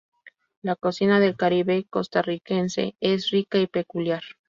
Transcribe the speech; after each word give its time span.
La 0.63 0.75
cocina 0.75 1.19
del 1.19 1.37
Caribe 1.37 1.85
costarricense 1.87 2.95
es 3.01 3.29
rica 3.29 3.59
y 3.59 3.67
peculiar. 3.67 4.23